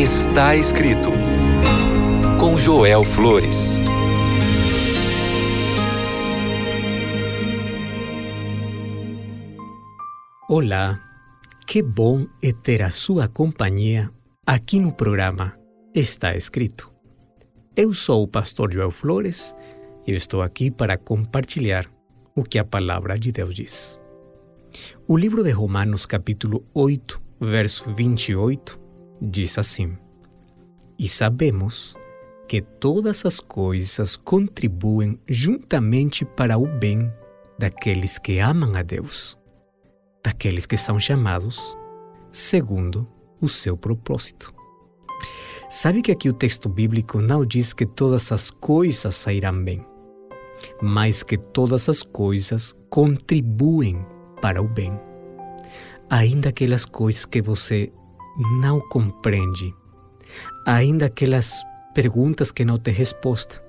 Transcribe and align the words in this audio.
Está 0.00 0.56
escrito 0.56 1.10
com 2.40 2.56
Joel 2.56 3.04
Flores. 3.04 3.82
Olá, 10.48 10.98
que 11.66 11.82
bom 11.82 12.26
é 12.42 12.50
ter 12.50 12.80
a 12.80 12.90
sua 12.90 13.28
companhia 13.28 14.10
aqui 14.46 14.80
no 14.80 14.90
programa 14.90 15.54
Está 15.94 16.34
Escrito. 16.34 16.90
Eu 17.76 17.92
sou 17.92 18.22
o 18.22 18.28
pastor 18.28 18.72
Joel 18.72 18.90
Flores 18.90 19.54
e 20.06 20.12
estou 20.12 20.40
aqui 20.40 20.70
para 20.70 20.96
compartilhar 20.96 21.84
o 22.34 22.42
que 22.42 22.58
a 22.58 22.64
palavra 22.64 23.18
de 23.18 23.32
Deus 23.32 23.54
diz. 23.54 24.00
O 25.06 25.14
livro 25.14 25.44
de 25.44 25.50
Romanos, 25.50 26.06
capítulo 26.06 26.64
8, 26.72 27.20
verso 27.38 27.94
28, 27.94 28.79
diz 29.20 29.58
assim: 29.58 29.96
E 30.98 31.08
sabemos 31.08 31.94
que 32.48 32.60
todas 32.60 33.24
as 33.24 33.38
coisas 33.38 34.16
contribuem 34.16 35.20
juntamente 35.28 36.24
para 36.24 36.58
o 36.58 36.66
bem 36.66 37.12
daqueles 37.58 38.18
que 38.18 38.38
amam 38.38 38.74
a 38.74 38.82
Deus, 38.82 39.38
daqueles 40.24 40.66
que 40.66 40.76
são 40.76 40.98
chamados 40.98 41.78
segundo 42.32 43.08
o 43.40 43.48
seu 43.48 43.76
propósito. 43.76 44.52
Sabe 45.68 46.02
que 46.02 46.10
aqui 46.10 46.28
o 46.28 46.32
texto 46.32 46.68
bíblico 46.68 47.20
não 47.20 47.44
diz 47.44 47.72
que 47.72 47.86
todas 47.86 48.32
as 48.32 48.50
coisas 48.50 49.14
sairão 49.14 49.62
bem, 49.62 49.84
mas 50.82 51.22
que 51.22 51.38
todas 51.38 51.88
as 51.88 52.02
coisas 52.02 52.74
contribuem 52.88 54.04
para 54.42 54.60
o 54.60 54.66
bem. 54.66 54.98
Ainda 56.08 56.48
aquelas 56.48 56.84
coisas 56.84 57.24
que 57.24 57.40
você 57.40 57.92
não 58.38 58.80
compreende, 58.80 59.74
ainda 60.66 61.06
aquelas 61.06 61.62
perguntas 61.94 62.50
que 62.50 62.64
não 62.64 62.78
têm 62.78 62.94
resposta. 62.94 63.62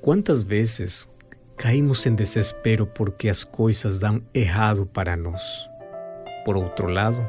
Quantas 0.00 0.42
vezes 0.42 1.08
caímos 1.56 2.06
em 2.06 2.14
desespero 2.14 2.86
porque 2.86 3.28
as 3.28 3.44
coisas 3.44 3.98
dão 3.98 4.22
errado 4.32 4.86
para 4.86 5.16
nós? 5.16 5.42
Por 6.44 6.56
outro 6.56 6.88
lado, 6.88 7.28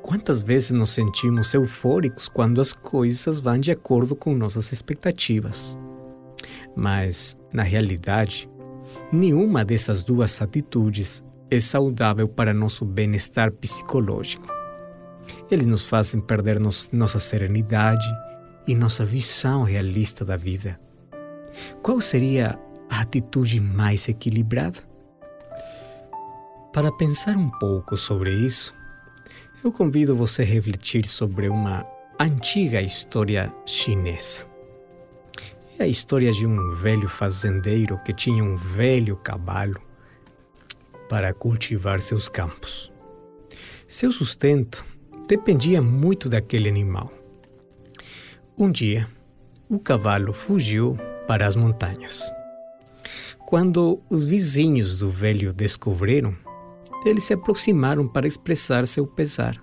quantas 0.00 0.40
vezes 0.40 0.70
nos 0.70 0.90
sentimos 0.90 1.52
eufóricos 1.52 2.26
quando 2.26 2.60
as 2.60 2.72
coisas 2.72 3.38
vão 3.38 3.58
de 3.58 3.70
acordo 3.70 4.16
com 4.16 4.34
nossas 4.34 4.72
expectativas? 4.72 5.76
Mas, 6.74 7.36
na 7.52 7.62
realidade, 7.62 8.48
nenhuma 9.12 9.64
dessas 9.64 10.02
duas 10.02 10.40
atitudes 10.40 11.22
é 11.50 11.60
saudável 11.60 12.28
para 12.28 12.54
nosso 12.54 12.84
bem-estar 12.84 13.52
psicológico. 13.52 14.59
Eles 15.50 15.66
nos 15.66 15.86
fazem 15.86 16.20
perder 16.20 16.58
nos, 16.60 16.90
nossa 16.90 17.18
serenidade 17.18 18.06
e 18.66 18.74
nossa 18.74 19.04
visão 19.04 19.62
realista 19.62 20.24
da 20.24 20.36
vida. 20.36 20.80
Qual 21.82 22.00
seria 22.00 22.58
a 22.88 23.00
atitude 23.00 23.60
mais 23.60 24.08
equilibrada? 24.08 24.78
Para 26.72 26.92
pensar 26.92 27.36
um 27.36 27.50
pouco 27.50 27.96
sobre 27.96 28.32
isso, 28.32 28.72
eu 29.62 29.72
convido 29.72 30.14
você 30.14 30.42
a 30.42 30.44
refletir 30.44 31.06
sobre 31.06 31.48
uma 31.48 31.84
antiga 32.18 32.80
história 32.80 33.52
chinesa. 33.66 34.46
É 35.78 35.84
a 35.84 35.88
história 35.88 36.30
de 36.30 36.46
um 36.46 36.74
velho 36.74 37.08
fazendeiro 37.08 37.98
que 38.04 38.12
tinha 38.12 38.44
um 38.44 38.56
velho 38.56 39.16
cavalo 39.16 39.80
para 41.08 41.32
cultivar 41.34 42.00
seus 42.00 42.28
campos. 42.28 42.92
Seu 43.88 44.12
sustento 44.12 44.84
dependia 45.30 45.80
muito 45.80 46.28
daquele 46.28 46.68
animal. 46.68 47.08
Um 48.58 48.68
dia, 48.68 49.08
o 49.68 49.78
cavalo 49.78 50.32
fugiu 50.32 50.98
para 51.28 51.46
as 51.46 51.54
montanhas. 51.54 52.28
Quando 53.46 54.02
os 54.10 54.26
vizinhos 54.26 54.98
do 54.98 55.08
velho 55.08 55.52
descobriram, 55.52 56.36
eles 57.06 57.22
se 57.22 57.32
aproximaram 57.32 58.08
para 58.08 58.26
expressar 58.26 58.88
seu 58.88 59.06
pesar. 59.06 59.62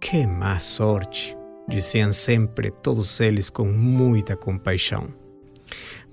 Que 0.00 0.26
má 0.26 0.58
sorte! 0.58 1.36
diziam 1.68 2.12
sempre 2.12 2.70
todos 2.70 3.20
eles 3.20 3.50
com 3.50 3.66
muita 3.66 4.36
compaixão. 4.36 5.12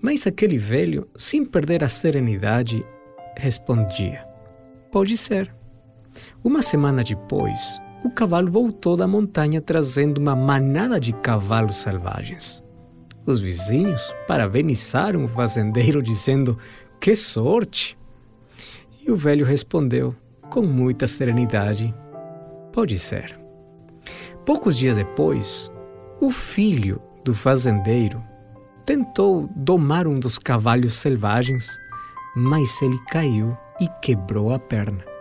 Mas 0.01 0.28
aquele 0.28 0.57
velho, 0.57 1.07
sem 1.16 1.45
perder 1.45 1.81
a 1.81 1.88
serenidade, 1.88 2.85
respondia: 3.38 4.28
Pode 4.91 5.16
ser. 5.16 5.56
Uma 6.44 6.62
semana 6.62 7.03
depois, 7.03 7.81
o 8.03 8.12
cavalo 8.12 8.52
voltou 8.52 8.97
da 8.97 9.08
montanha 9.08 9.62
trazendo 9.62 10.18
uma 10.18 10.36
manada 10.36 11.00
de 11.00 11.14
cavalos 11.14 11.78
selvagens. 11.78 12.64
Os 13.25 13.40
vizinhos 13.40 14.14
parabenizaram 14.28 15.24
o 15.24 15.28
fazendeiro, 15.28 16.03
dizendo: 16.03 16.58
Que 17.00 17.16
sorte! 17.16 17.97
E 19.06 19.12
o 19.12 19.16
velho 19.16 19.46
respondeu, 19.46 20.13
com 20.50 20.63
muita 20.63 21.08
serenidade: 21.08 21.94
Pode 22.74 23.00
ser. 23.00 23.40
Poucos 24.46 24.78
dias 24.78 24.97
depois, 24.97 25.72
o 26.19 26.30
filho 26.30 27.02
do 27.24 27.34
fazendeiro 27.34 28.22
tentou 28.86 29.50
domar 29.56 30.06
um 30.06 30.19
dos 30.19 30.38
cavalos 30.38 30.96
selvagens, 30.96 31.80
mas 32.36 32.81
ele 32.81 33.00
caiu 33.09 33.58
e 33.80 33.88
quebrou 34.02 34.53
a 34.53 34.59
perna. 34.59 35.12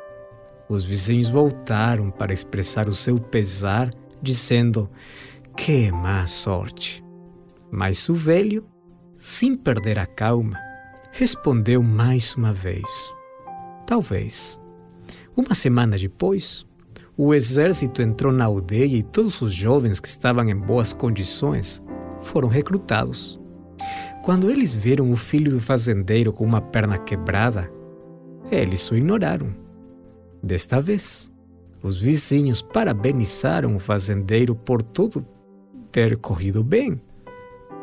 Os 0.72 0.86
vizinhos 0.86 1.28
voltaram 1.28 2.10
para 2.10 2.32
expressar 2.32 2.88
o 2.88 2.94
seu 2.94 3.18
pesar, 3.18 3.90
dizendo: 4.22 4.88
Que 5.54 5.92
má 5.92 6.26
sorte! 6.26 7.04
Mas 7.70 8.08
o 8.08 8.14
velho, 8.14 8.64
sem 9.18 9.54
perder 9.54 9.98
a 9.98 10.06
calma, 10.06 10.58
respondeu 11.10 11.82
mais 11.82 12.34
uma 12.36 12.54
vez: 12.54 12.88
Talvez. 13.86 14.58
Uma 15.36 15.54
semana 15.54 15.98
depois, 15.98 16.64
o 17.18 17.34
exército 17.34 18.00
entrou 18.00 18.32
na 18.32 18.46
aldeia 18.46 18.96
e 18.96 19.02
todos 19.02 19.42
os 19.42 19.52
jovens 19.52 20.00
que 20.00 20.08
estavam 20.08 20.48
em 20.48 20.56
boas 20.56 20.94
condições 20.94 21.82
foram 22.22 22.48
recrutados. 22.48 23.38
Quando 24.22 24.50
eles 24.50 24.72
viram 24.72 25.12
o 25.12 25.16
filho 25.16 25.50
do 25.50 25.60
fazendeiro 25.60 26.32
com 26.32 26.46
uma 26.46 26.62
perna 26.62 26.96
quebrada, 26.96 27.70
eles 28.50 28.90
o 28.90 28.96
ignoraram 28.96 29.60
Desta 30.42 30.80
vez, 30.80 31.30
os 31.82 32.00
vizinhos 32.00 32.60
parabenizaram 32.60 33.76
o 33.76 33.78
fazendeiro 33.78 34.54
por 34.54 34.82
tudo 34.82 35.24
ter 35.92 36.16
corrido 36.16 36.64
bem. 36.64 37.00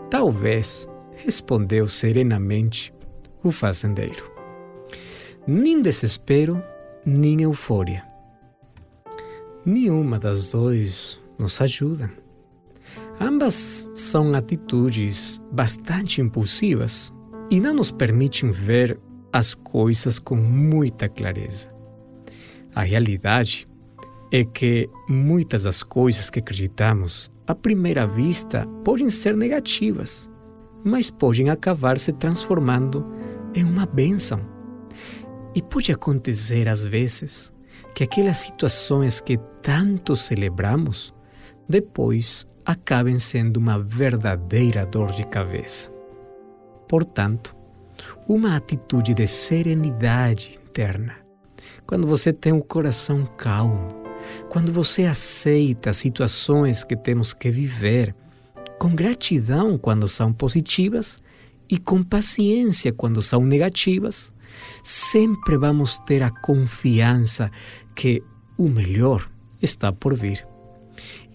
Talvez, 0.09 0.87
respondeu 1.15 1.87
serenamente 1.87 2.93
o 3.43 3.51
fazendeiro. 3.51 4.29
Nem 5.47 5.81
desespero, 5.81 6.61
nem 7.05 7.41
euforia. 7.41 8.03
Nenhuma 9.65 10.19
das 10.19 10.51
duas 10.51 11.19
nos 11.37 11.61
ajuda. 11.61 12.11
Ambas 13.21 13.89
são 13.93 14.33
atitudes 14.33 15.41
bastante 15.51 16.21
impulsivas 16.21 17.13
e 17.49 17.59
não 17.59 17.73
nos 17.73 17.91
permitem 17.91 18.51
ver 18.51 18.99
as 19.31 19.53
coisas 19.53 20.19
com 20.19 20.35
muita 20.35 21.07
clareza. 21.07 21.78
A 22.75 22.81
realidade 22.81 23.67
é 24.31 24.43
que 24.43 24.89
muitas 25.07 25.63
das 25.63 25.81
coisas 25.81 26.29
que 26.29 26.39
acreditamos 26.39 27.31
à 27.47 27.55
primeira 27.55 28.05
vista 28.05 28.67
podem 28.83 29.09
ser 29.09 29.35
negativas, 29.35 30.29
mas 30.83 31.09
podem 31.09 31.49
acabar 31.49 31.97
se 31.97 32.13
transformando 32.13 33.05
em 33.55 33.63
uma 33.63 33.85
bênção. 33.85 34.39
E 35.55 35.61
pode 35.61 35.91
acontecer 35.91 36.67
às 36.67 36.85
vezes 36.85 37.51
que 37.95 38.03
aquelas 38.03 38.37
situações 38.37 39.19
que 39.19 39.37
tanto 39.63 40.15
celebramos 40.15 41.13
depois 41.67 42.45
acabem 42.63 43.17
sendo 43.17 43.57
uma 43.57 43.79
verdadeira 43.79 44.85
dor 44.85 45.11
de 45.11 45.23
cabeça. 45.25 45.91
Portanto, 46.87 47.55
uma 48.27 48.55
atitude 48.55 49.15
de 49.15 49.25
serenidade 49.25 50.59
interna 50.63 51.28
quando 51.85 52.07
você 52.07 52.31
tem 52.33 52.53
o 52.53 52.63
coração 52.63 53.25
calmo, 53.37 54.03
quando 54.49 54.71
você 54.71 55.05
aceita 55.05 55.89
as 55.89 55.97
situações 55.97 56.83
que 56.83 56.95
temos 56.95 57.33
que 57.33 57.49
viver, 57.49 58.15
com 58.77 58.95
gratidão 58.95 59.77
quando 59.77 60.07
são 60.07 60.31
positivas 60.31 61.21
e 61.69 61.77
com 61.77 62.03
paciência 62.03 62.93
quando 62.93 63.21
são 63.21 63.45
negativas, 63.45 64.33
sempre 64.83 65.57
vamos 65.57 65.99
ter 65.99 66.23
a 66.23 66.31
confiança 66.31 67.51
que 67.95 68.23
o 68.57 68.67
melhor 68.67 69.29
está 69.61 69.91
por 69.91 70.15
vir. 70.15 70.47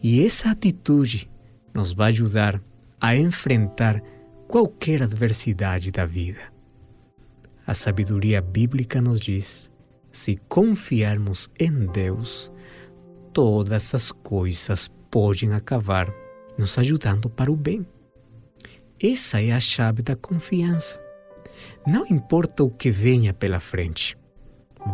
E 0.02 0.24
essa 0.24 0.50
atitude 0.50 1.30
nos 1.72 1.92
vai 1.92 2.10
ajudar 2.10 2.60
a 3.00 3.16
enfrentar 3.16 4.02
qualquer 4.48 5.02
adversidade 5.02 5.90
da 5.90 6.06
vida. 6.06 6.40
A 7.66 7.74
sabedoria 7.74 8.40
bíblica 8.40 9.00
nos 9.00 9.20
diz 9.20 9.70
se 10.14 10.36
confiarmos 10.48 11.50
em 11.58 11.86
Deus, 11.86 12.52
todas 13.32 13.92
as 13.96 14.12
coisas 14.12 14.88
podem 15.10 15.52
acabar 15.52 16.08
nos 16.56 16.78
ajudando 16.78 17.28
para 17.28 17.50
o 17.50 17.56
bem. 17.56 17.84
Essa 19.02 19.42
é 19.42 19.50
a 19.50 19.58
chave 19.58 20.02
da 20.02 20.14
confiança. 20.14 21.00
Não 21.84 22.06
importa 22.06 22.62
o 22.62 22.70
que 22.70 22.92
venha 22.92 23.34
pela 23.34 23.58
frente, 23.58 24.16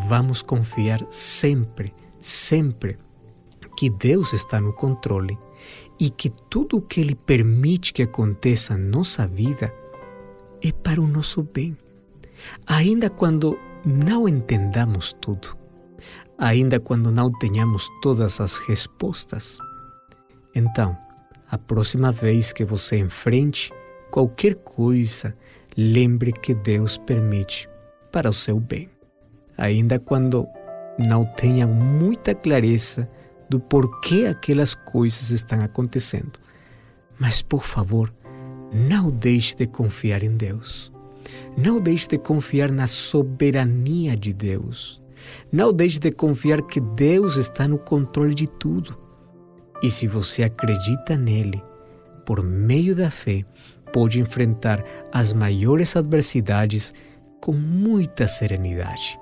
vamos 0.08 0.40
confiar 0.40 1.00
sempre, 1.10 1.92
sempre 2.18 2.98
que 3.76 3.90
Deus 3.90 4.32
está 4.32 4.58
no 4.58 4.72
controle 4.72 5.38
e 5.98 6.08
que 6.08 6.30
tudo 6.30 6.78
o 6.78 6.82
que 6.82 6.98
Ele 6.98 7.14
permite 7.14 7.92
que 7.92 8.02
aconteça 8.02 8.74
na 8.74 8.84
nossa 8.84 9.26
vida 9.26 9.70
é 10.62 10.72
para 10.72 11.00
o 11.00 11.06
nosso 11.06 11.42
bem. 11.42 11.76
Ainda 12.66 13.10
quando 13.10 13.58
não 13.84 14.28
entendamos 14.28 15.12
tudo, 15.20 15.56
ainda 16.36 16.78
quando 16.78 17.10
não 17.10 17.30
tenhamos 17.30 17.88
todas 18.02 18.40
as 18.40 18.58
respostas. 18.58 19.58
Então, 20.54 20.96
a 21.50 21.56
próxima 21.56 22.12
vez 22.12 22.52
que 22.52 22.64
você 22.64 22.98
enfrente 22.98 23.72
qualquer 24.10 24.56
coisa, 24.56 25.36
lembre 25.76 26.32
que 26.32 26.54
Deus 26.54 26.98
permite 26.98 27.68
para 28.12 28.28
o 28.28 28.32
seu 28.32 28.58
bem. 28.58 28.88
Ainda 29.56 29.98
quando 29.98 30.46
não 30.98 31.24
tenha 31.24 31.66
muita 31.66 32.34
clareza 32.34 33.08
do 33.48 33.58
porquê 33.58 34.26
aquelas 34.26 34.74
coisas 34.74 35.30
estão 35.30 35.60
acontecendo. 35.60 36.38
Mas, 37.18 37.42
por 37.42 37.64
favor, 37.64 38.12
não 38.72 39.10
deixe 39.10 39.54
de 39.56 39.66
confiar 39.66 40.22
em 40.22 40.36
Deus. 40.36 40.92
Não 41.56 41.80
deixe 41.80 42.08
de 42.08 42.18
confiar 42.18 42.70
na 42.70 42.86
soberania 42.86 44.16
de 44.16 44.32
Deus. 44.32 45.00
Não 45.52 45.72
deixe 45.72 45.98
de 45.98 46.10
confiar 46.10 46.62
que 46.62 46.80
Deus 46.80 47.36
está 47.36 47.68
no 47.68 47.78
controle 47.78 48.34
de 48.34 48.46
tudo. 48.46 48.98
E 49.82 49.90
se 49.90 50.06
você 50.06 50.42
acredita 50.42 51.16
nele, 51.16 51.62
por 52.24 52.42
meio 52.42 52.94
da 52.94 53.10
fé, 53.10 53.44
pode 53.92 54.20
enfrentar 54.20 54.84
as 55.12 55.32
maiores 55.32 55.96
adversidades 55.96 56.94
com 57.40 57.52
muita 57.52 58.28
serenidade 58.28 59.18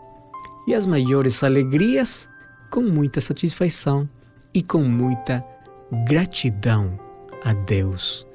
e 0.66 0.75
as 0.75 0.84
maiores 0.84 1.43
alegrias 1.43 2.28
com 2.70 2.82
muita 2.82 3.20
satisfação 3.20 4.08
e 4.52 4.62
com 4.62 4.82
muita 4.82 5.44
gratidão 6.06 6.99
a 7.44 7.52
Deus. 7.52 8.26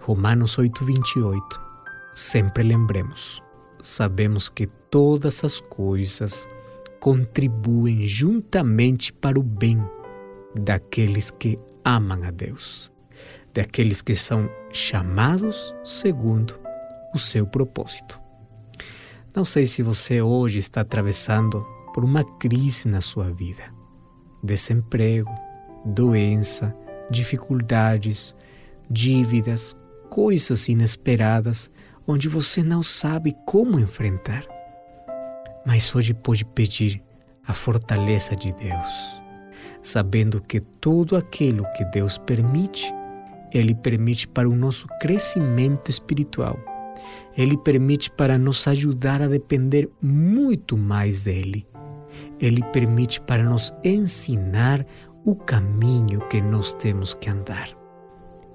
Romanos 0.00 0.56
8, 0.58 0.84
28. 0.84 1.69
Sempre 2.14 2.62
lembremos, 2.64 3.42
sabemos 3.80 4.48
que 4.48 4.66
todas 4.66 5.44
as 5.44 5.60
coisas 5.60 6.48
contribuem 6.98 8.06
juntamente 8.06 9.12
para 9.12 9.38
o 9.38 9.42
bem 9.42 9.82
daqueles 10.54 11.30
que 11.30 11.58
amam 11.84 12.22
a 12.24 12.30
Deus, 12.30 12.92
daqueles 13.54 14.02
que 14.02 14.14
são 14.14 14.50
chamados 14.72 15.74
segundo 15.84 16.58
o 17.14 17.18
seu 17.18 17.46
propósito. 17.46 18.20
Não 19.34 19.44
sei 19.44 19.64
se 19.64 19.82
você 19.82 20.20
hoje 20.20 20.58
está 20.58 20.80
atravessando 20.80 21.64
por 21.94 22.04
uma 22.04 22.24
crise 22.38 22.88
na 22.88 23.00
sua 23.00 23.32
vida. 23.32 23.72
Desemprego, 24.42 25.30
doença, 25.84 26.76
dificuldades, 27.10 28.34
dívidas, 28.90 29.76
coisas 30.08 30.68
inesperadas 30.68 31.70
onde 32.10 32.28
você 32.28 32.60
não 32.62 32.82
sabe 32.82 33.36
como 33.46 33.78
enfrentar. 33.78 34.44
Mas 35.64 35.94
hoje 35.94 36.12
pode 36.12 36.44
pedir 36.44 37.00
a 37.46 37.54
fortaleza 37.54 38.34
de 38.34 38.52
Deus, 38.52 39.22
sabendo 39.80 40.40
que 40.40 40.58
tudo 40.58 41.16
aquilo 41.16 41.64
que 41.76 41.84
Deus 41.84 42.18
permite, 42.18 42.92
Ele 43.52 43.74
permite 43.74 44.26
para 44.26 44.48
o 44.48 44.56
nosso 44.56 44.88
crescimento 45.00 45.88
espiritual. 45.88 46.58
Ele 47.36 47.56
permite 47.56 48.10
para 48.10 48.36
nos 48.36 48.66
ajudar 48.66 49.22
a 49.22 49.28
depender 49.28 49.88
muito 50.02 50.76
mais 50.76 51.22
dele. 51.22 51.64
Ele 52.40 52.62
permite 52.72 53.20
para 53.20 53.44
nos 53.44 53.72
ensinar 53.84 54.84
o 55.24 55.36
caminho 55.36 56.26
que 56.28 56.40
nós 56.40 56.74
temos 56.74 57.14
que 57.14 57.30
andar. 57.30 57.68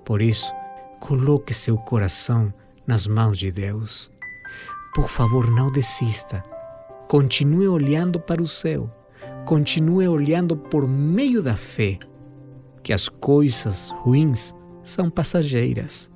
Por 0.04 0.22
isso, 0.22 0.54
coloque 1.00 1.54
seu 1.54 1.78
coração 1.78 2.54
nas 2.88 3.08
mãos 3.08 3.38
de 3.38 3.52
Deus. 3.52 4.12
Por 4.94 5.10
favor, 5.10 5.50
não 5.50 5.72
desista. 5.72 6.44
Continue 7.08 7.68
olhando 7.68 8.20
para 8.20 8.42
o 8.42 8.48
céu. 8.48 8.90
Continue 9.46 10.08
olhando 10.08 10.56
por 10.56 10.88
meio 10.88 11.42
da 11.42 11.56
fé 11.56 12.00
que 12.82 12.94
as 12.94 13.10
coisas 13.10 13.90
ruins 14.02 14.54
são 14.84 15.10
passageiras, 15.10 16.12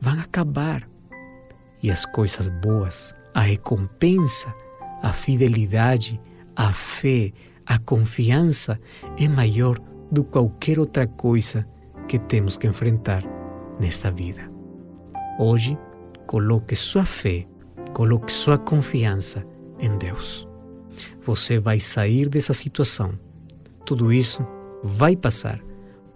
vão 0.00 0.18
acabar. 0.20 0.88
E 1.82 1.90
as 1.90 2.06
coisas 2.06 2.48
boas, 2.48 3.14
a 3.34 3.40
recompensa, 3.40 4.54
a 5.02 5.12
fidelidade, 5.12 6.20
a 6.54 6.72
fé, 6.72 7.32
a 7.66 7.78
confiança 7.78 8.80
é 9.18 9.26
maior 9.28 9.78
do 10.10 10.22
que 10.22 10.30
qualquer 10.30 10.78
outra 10.78 11.06
coisa 11.06 11.66
que 12.06 12.18
temos 12.18 12.56
que 12.56 12.66
enfrentar 12.66 13.24
nesta 13.80 14.10
vida. 14.10 14.50
Hoje, 15.38 15.76
coloque 16.26 16.74
sua 16.74 17.04
fé, 17.04 17.46
coloque 17.92 18.32
sua 18.32 18.58
confiança 18.58 19.44
em 19.78 19.96
Deus. 19.98 20.48
Você 21.22 21.58
vai 21.58 21.80
sair 21.80 22.28
dessa 22.28 22.52
situação. 22.52 23.18
Tudo 23.84 24.12
isso 24.12 24.46
vai 24.82 25.16
passar. 25.16 25.60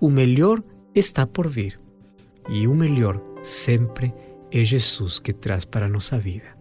O 0.00 0.08
melhor 0.08 0.62
está 0.94 1.26
por 1.26 1.48
vir. 1.48 1.80
E 2.48 2.68
o 2.68 2.74
melhor 2.74 3.20
sempre 3.42 4.14
é 4.50 4.62
Jesus 4.62 5.18
que 5.18 5.32
traz 5.32 5.64
para 5.64 5.86
a 5.86 5.88
nossa 5.88 6.18
vida. 6.18 6.56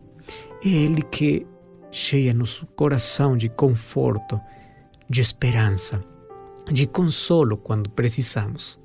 É 0.64 0.68
Ele 0.68 1.02
que 1.02 1.46
cheia 1.92 2.34
nosso 2.34 2.66
coração 2.68 3.38
de 3.38 3.50
conforto, 3.50 4.40
de 5.10 5.22
esperança, 5.22 6.04
de 6.72 6.88
consolo 6.88 7.58
quando 7.58 7.90
precisamos. 7.90 8.80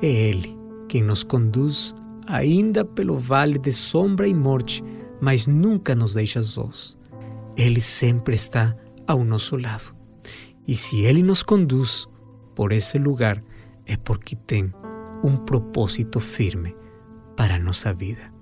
É 0.00 0.06
Ele 0.06 0.56
quem 0.88 1.02
nos 1.02 1.22
conduz 1.22 1.94
ainda 2.30 2.84
pelo 2.84 3.18
vale 3.18 3.58
de 3.58 3.72
sombra 3.72 4.26
e 4.26 4.34
morte, 4.34 4.82
mas 5.20 5.46
nunca 5.46 5.94
nos 5.94 6.14
deixa 6.14 6.42
sós. 6.42 6.96
Ele 7.56 7.80
sempre 7.80 8.34
está 8.34 8.76
ao 9.06 9.24
nosso 9.24 9.56
lado. 9.56 9.94
E 10.66 10.74
se 10.74 11.00
Ele 11.00 11.22
nos 11.22 11.42
conduz 11.42 12.08
por 12.54 12.72
esse 12.72 12.98
lugar, 12.98 13.42
é 13.86 13.96
porque 13.96 14.36
tem 14.36 14.72
um 15.24 15.36
propósito 15.36 16.20
firme 16.20 16.74
para 17.36 17.56
a 17.56 17.58
nossa 17.58 17.92
vida. 17.92 18.32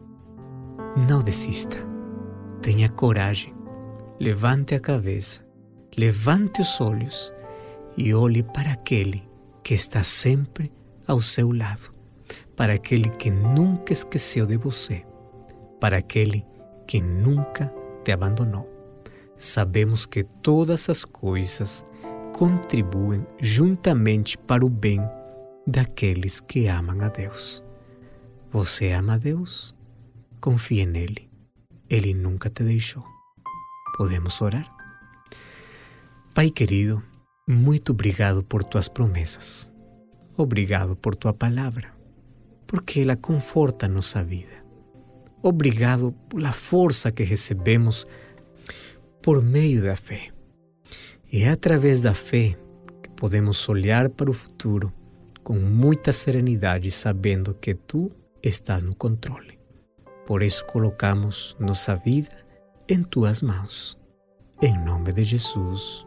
Não 1.09 1.23
desista. 1.23 1.79
Tenha 2.61 2.89
coragem. 2.89 3.55
Levante 4.21 4.75
a 4.75 4.81
cabeça. 4.81 5.47
Levante 5.97 6.61
os 6.61 6.81
olhos 6.81 7.33
e 7.97 8.12
olhe 8.12 8.43
para 8.43 8.73
aquele 8.73 9.23
que 9.65 9.75
está 9.75 10.03
sempre 10.03 10.71
ao 11.07 11.21
seu 11.21 11.51
lado 11.51 11.98
para 12.59 12.73
aquele 12.73 13.09
que 13.09 13.31
nunca 13.31 13.93
esqueceu 13.93 14.45
de 14.45 14.57
você, 14.57 15.07
para 15.79 15.99
aquele 15.99 16.45
que 16.88 17.00
nunca 17.00 17.73
te 18.03 18.11
abandonou. 18.11 18.69
Sabemos 19.37 20.05
que 20.05 20.25
todas 20.25 20.91
as 20.91 21.05
coisas 21.05 21.87
contribuem 22.37 23.25
juntamente 23.38 24.37
para 24.37 24.67
o 24.67 24.69
bem 24.69 25.00
daqueles 25.65 26.41
que 26.41 26.67
amam 26.67 27.00
a 27.00 27.09
Deus. 27.09 27.62
Você 28.50 28.91
ama 28.91 29.15
a 29.15 29.19
Deus? 29.19 29.73
Confie 30.41 30.85
nele. 30.85 31.31
Ele 31.88 32.12
nunca 32.12 32.50
te 32.50 32.65
deixou. 32.65 33.05
Podemos 33.97 34.43
orar? 34.43 34.69
Pai 36.35 36.50
querido, 36.50 37.00
muito 37.47 37.93
obrigado 37.93 38.43
por 38.43 38.65
tuas 38.65 38.88
promessas. 38.88 39.71
Obrigado 40.37 40.97
por 40.97 41.15
tua 41.15 41.33
palavra 41.33 41.98
porque 42.69 43.01
ela 43.01 43.17
conforta 43.17 43.89
nossa 43.89 44.23
vida. 44.23 44.63
Obrigado 45.43 46.13
pela 46.29 46.53
força 46.53 47.11
que 47.11 47.25
recebemos 47.25 48.07
por 49.23 49.43
meio 49.43 49.83
da 49.83 49.97
fé. 49.97 50.29
E 51.33 51.43
é 51.43 51.49
através 51.49 52.03
da 52.03 52.13
fé 52.13 52.57
que 53.03 53.11
podemos 53.17 53.67
olhar 53.69 54.11
para 54.11 54.31
o 54.31 54.35
futuro 54.35 54.93
com 55.43 55.59
muita 55.59 56.13
serenidade, 56.13 56.91
sabendo 56.91 57.55
que 57.55 57.75
tu 57.75 58.13
estás 58.43 58.83
no 58.83 58.95
controle. 58.95 59.59
Por 60.27 60.43
isso 60.43 60.65
colocamos 60.67 61.57
nossa 61.59 61.97
vida 61.97 62.47
em 62.87 63.03
tuas 63.03 63.41
mãos. 63.41 63.99
Em 64.61 64.77
nome 64.85 65.13
de 65.13 65.25
Jesus. 65.25 66.07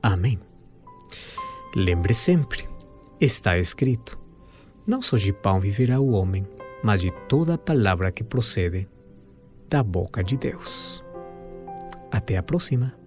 Amém. 0.00 0.38
Lembre 1.74 2.14
sempre, 2.14 2.68
está 3.20 3.58
escrito 3.58 4.19
não 4.86 5.00
só 5.00 5.16
de 5.16 5.32
pão 5.32 5.60
viverá 5.60 6.00
o 6.00 6.12
homem, 6.12 6.46
mas 6.82 7.00
de 7.00 7.10
toda 7.28 7.58
palavra 7.58 8.10
que 8.10 8.24
procede 8.24 8.88
da 9.68 9.82
boca 9.82 10.22
de 10.22 10.36
Deus. 10.36 11.04
Até 12.10 12.36
a 12.36 12.42
próxima! 12.42 12.99